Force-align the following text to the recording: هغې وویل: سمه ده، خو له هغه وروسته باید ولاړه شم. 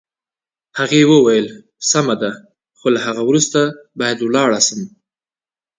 هغې 0.79 1.01
وویل: 1.11 1.47
سمه 1.89 2.15
ده، 2.21 2.31
خو 2.77 2.87
له 2.93 2.99
هغه 3.05 3.21
وروسته 3.25 3.59
باید 3.99 4.17
ولاړه 4.21 4.59
شم. 4.67 4.81